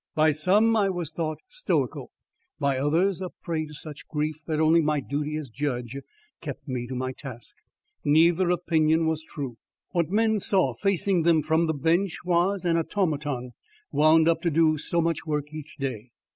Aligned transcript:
By 0.15 0.31
some 0.31 0.75
I 0.75 0.89
was 0.89 1.11
thought 1.11 1.37
stoical; 1.47 2.09
by 2.59 2.79
others, 2.79 3.21
a 3.21 3.29
prey 3.29 3.67
to 3.67 3.73
such 3.75 4.07
grief 4.07 4.37
that 4.47 4.59
only 4.59 4.81
my 4.81 4.99
duty 4.99 5.35
as 5.37 5.47
judge 5.47 5.95
kept 6.41 6.67
me 6.67 6.87
to 6.87 6.95
my 6.95 7.11
task. 7.11 7.57
Neither 8.03 8.49
opinion 8.49 9.05
was 9.05 9.21
true. 9.21 9.57
What 9.91 10.09
men 10.09 10.39
saw 10.39 10.73
facing 10.73 11.21
them 11.21 11.43
from 11.43 11.67
the 11.67 11.75
Bench 11.75 12.17
was 12.25 12.65
an 12.65 12.77
automaton 12.77 13.51
wound 13.91 14.27
up 14.27 14.41
to 14.41 14.49
do 14.49 14.79
so 14.79 15.01
much 15.01 15.27
work 15.27 15.53
each 15.53 15.77
day. 15.77 16.09